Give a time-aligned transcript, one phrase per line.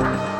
[0.00, 0.33] Open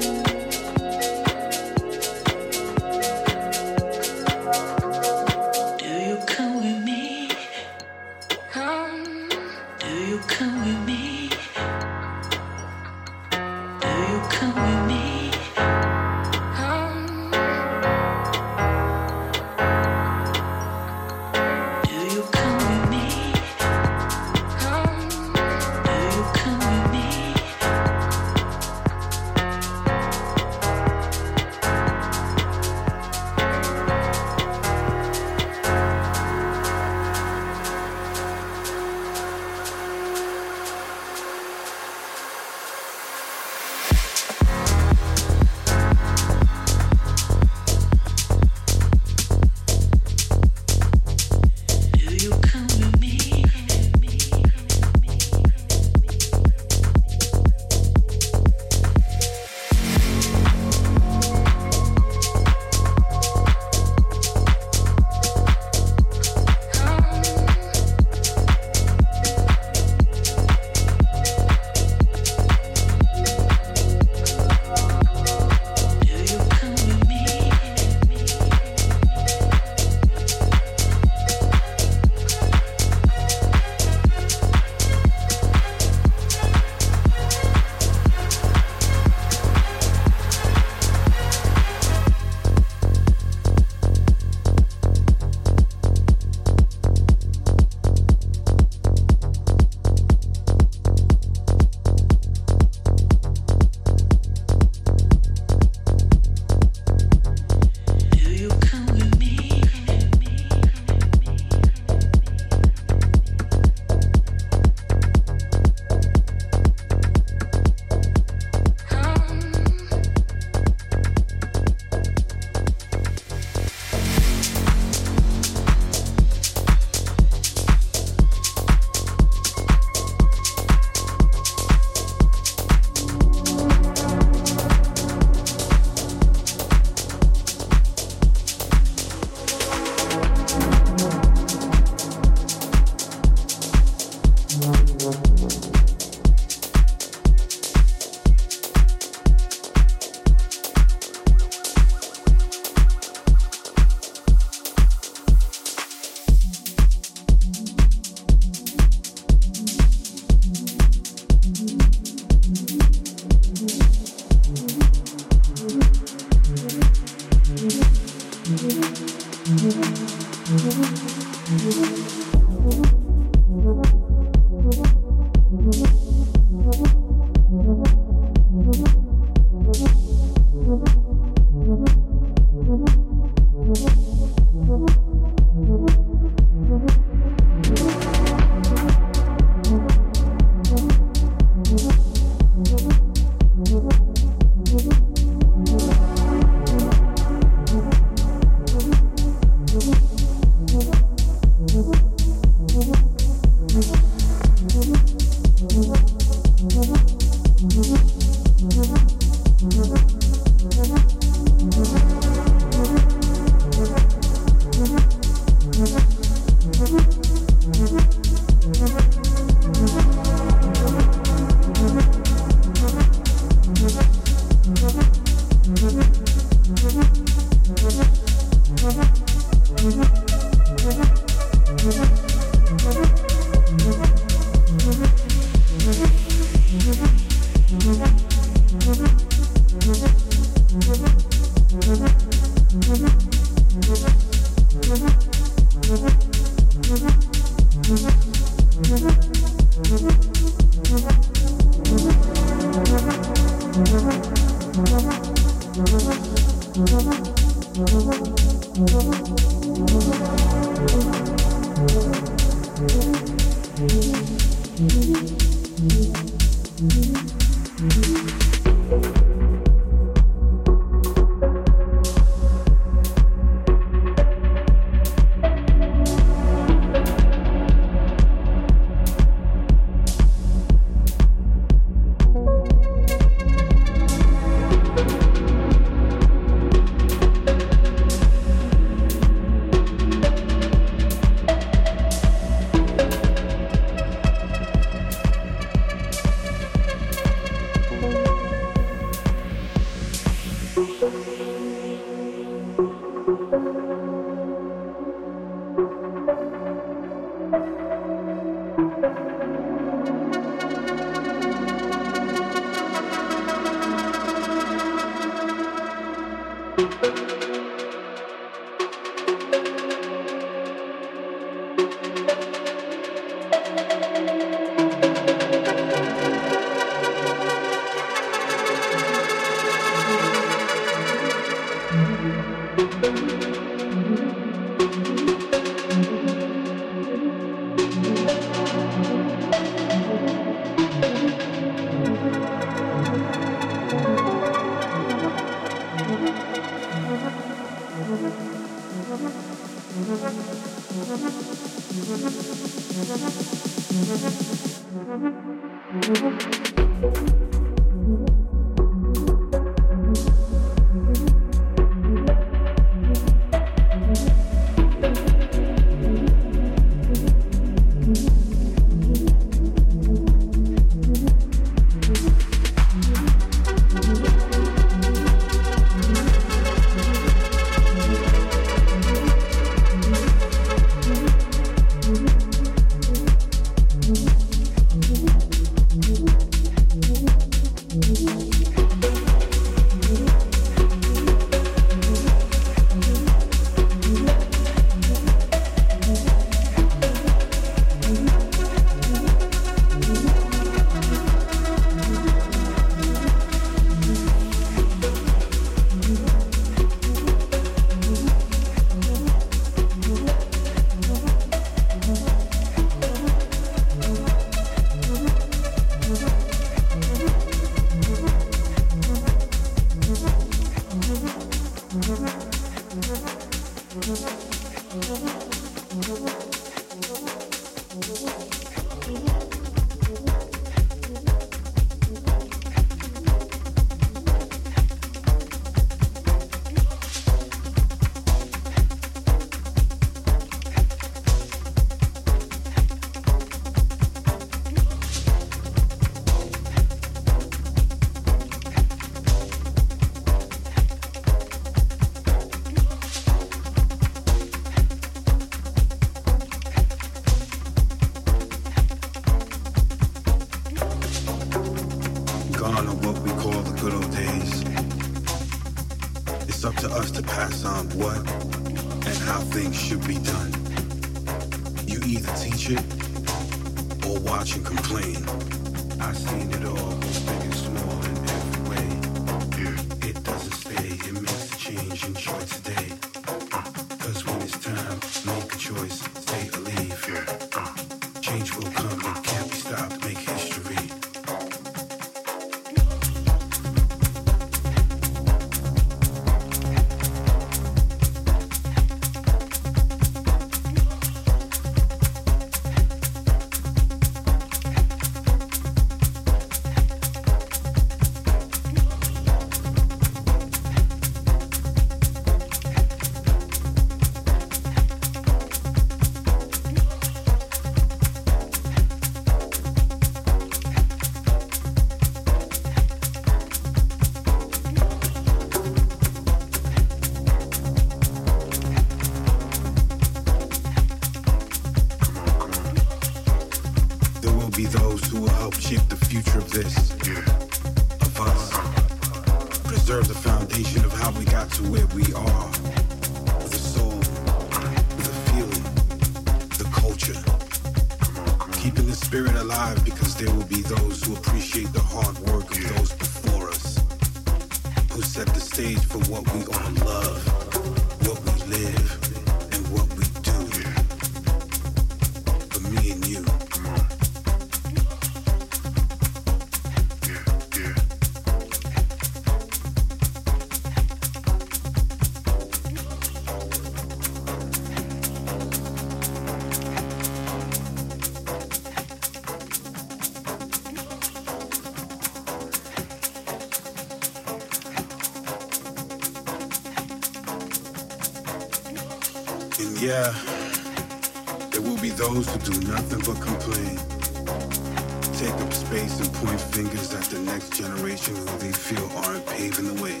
[596.56, 600.00] fingers at the next generation who they feel aren't paving the way.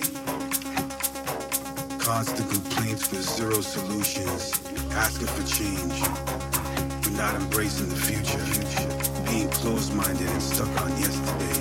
[1.98, 4.58] Constant complaints with zero solutions,
[4.92, 6.00] asking for change,
[7.02, 8.40] but not embracing the future.
[9.30, 11.60] Being closed-minded and stuck on yesterday.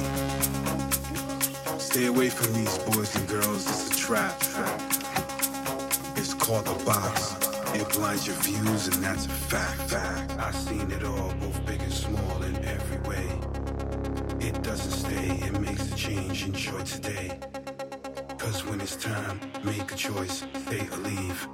[1.78, 4.42] Stay away from these boys and girls, it's a trap.
[6.16, 7.36] It's called a box.
[7.74, 9.82] It blinds your views, and that's a fact.
[9.92, 10.32] Fact.
[10.40, 11.25] I've seen it all,
[16.46, 17.40] Enjoy today.
[18.38, 21.48] Cause when it's time, make a choice, stay or leave.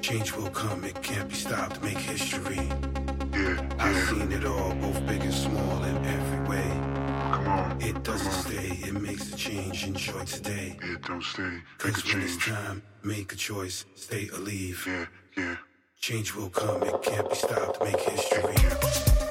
[0.00, 2.56] Change will come, it can't be stopped, make history.
[2.56, 3.68] Yeah, yeah.
[3.78, 6.68] I've seen it all, both big and small, in every way.
[7.32, 7.80] Come on.
[7.80, 9.84] It doesn't stay, it makes a change.
[9.84, 10.76] Enjoy today.
[10.82, 11.42] It don't stay.
[11.42, 12.56] Make a Cause when it's change.
[12.56, 14.84] time, make a choice, stay or leave.
[14.84, 15.06] Yeah,
[15.36, 15.56] yeah.
[16.00, 19.25] Change will come, it can't be stopped, make history.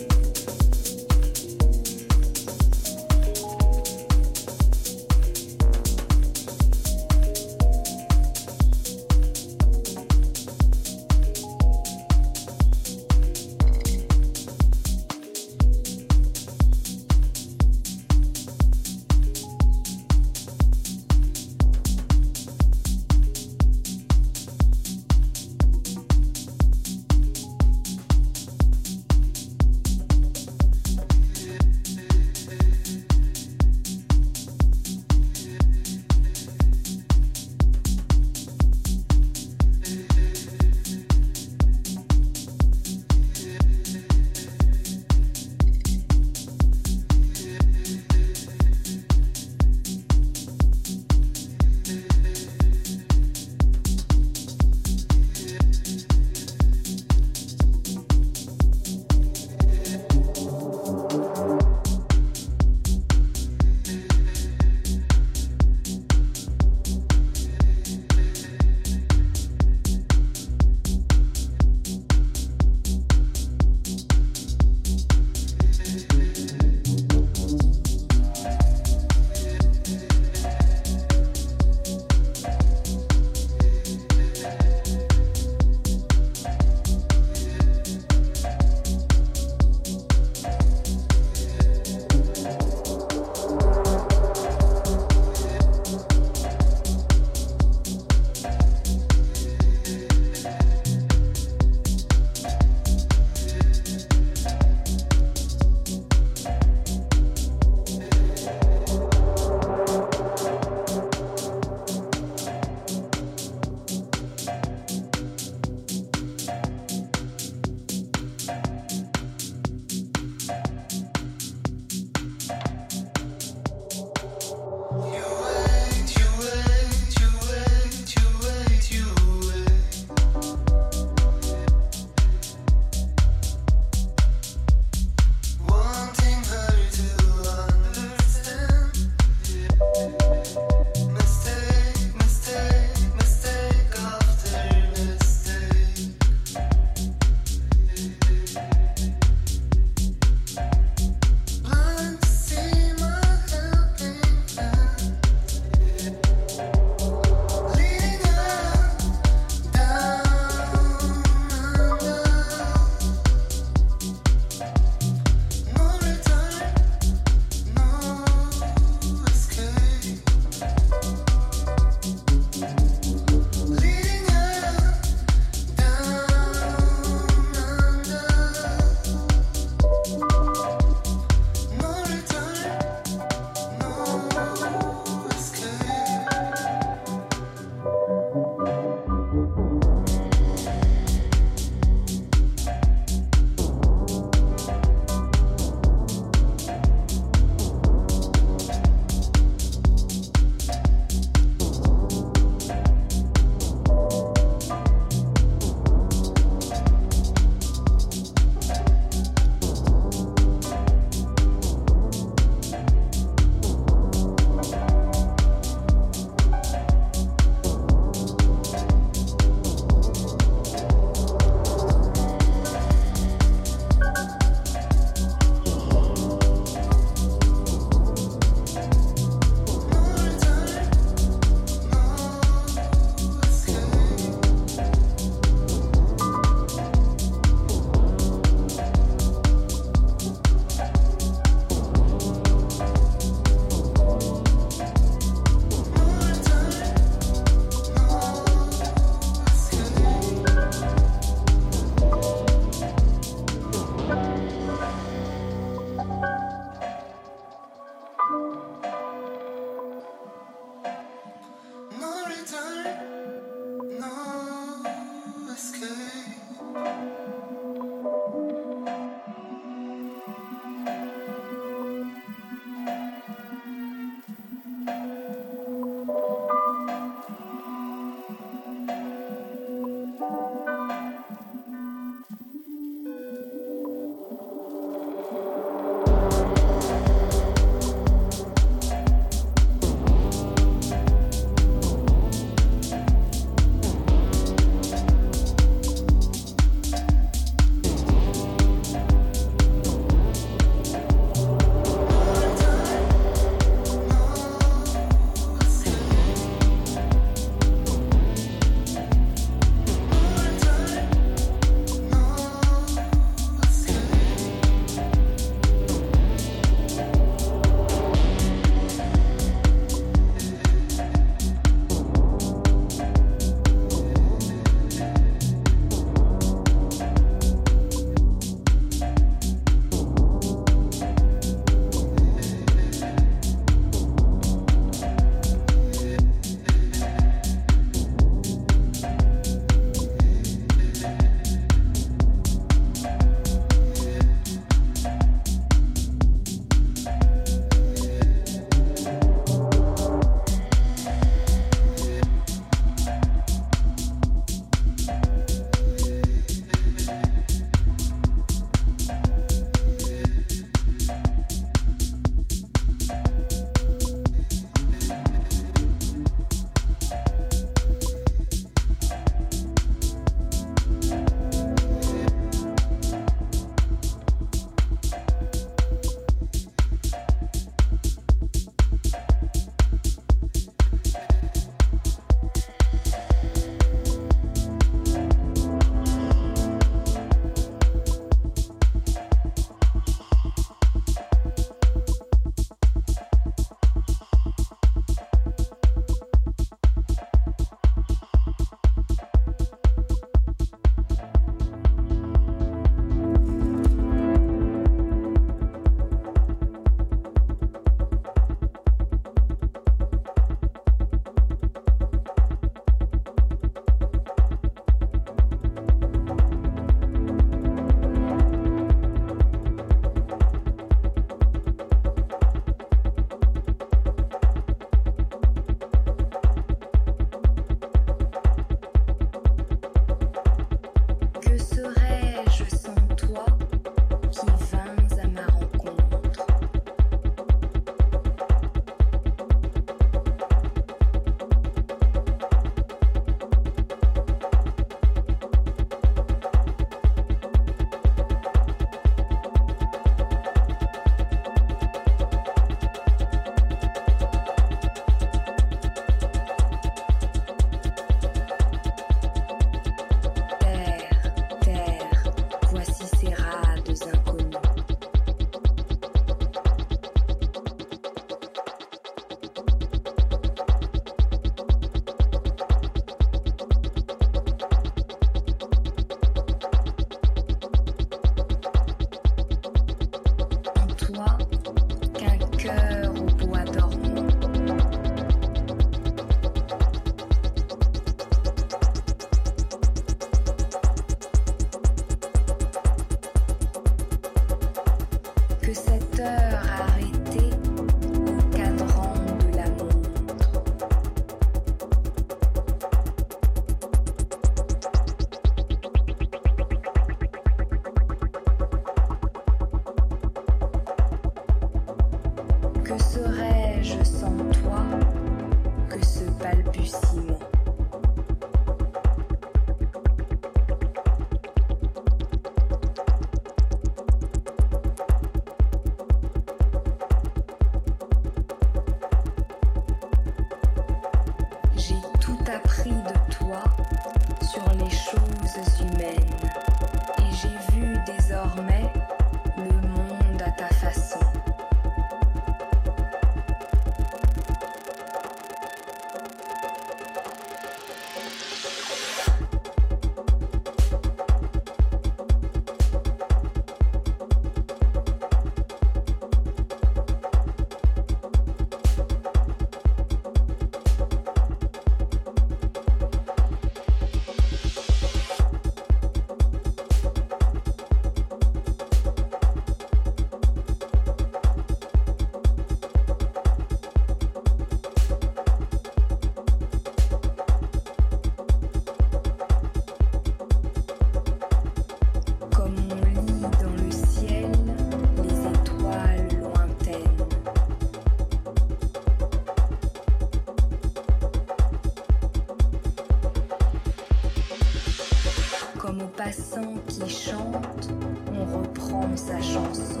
[597.08, 597.88] Chante,
[598.32, 600.00] on reprend sa chanson.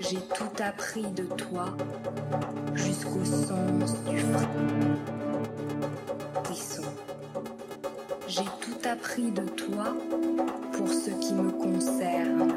[0.00, 1.66] J'ai tout appris de toi
[2.74, 4.18] jusqu'au sens du
[6.44, 6.82] frisson.
[8.26, 9.94] J'ai tout appris de toi
[10.72, 12.47] pour ce qui me concerne.